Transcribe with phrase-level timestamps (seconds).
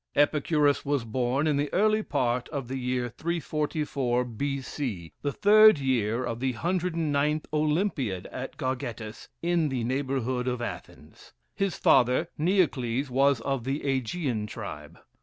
[0.15, 4.59] Epicurus was born in the early part of the year 344, B.
[4.59, 11.33] C, the third year of the 109th Olympiad, at Gargettus, in the neighborhood of Athens.
[11.53, 14.97] His father, Neocles, was of the Ægean tribe.